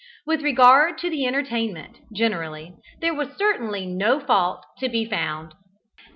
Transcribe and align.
With 0.25 0.41
regard 0.41 0.97
to 0.97 1.11
the 1.11 1.27
entertainment, 1.27 1.99
generally, 2.11 2.73
there 3.01 3.13
was 3.13 3.37
certainly 3.37 3.85
no 3.85 4.19
fault 4.19 4.65
to 4.79 4.89
be 4.89 5.05
found. 5.05 5.53